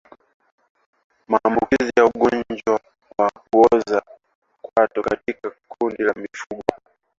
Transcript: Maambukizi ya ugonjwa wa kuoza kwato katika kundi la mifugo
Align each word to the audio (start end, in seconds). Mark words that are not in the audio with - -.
Maambukizi 1.27 1.91
ya 1.97 2.05
ugonjwa 2.05 2.79
wa 3.17 3.29
kuoza 3.31 4.01
kwato 4.61 5.01
katika 5.01 5.51
kundi 5.67 6.03
la 6.03 6.13
mifugo 6.15 6.63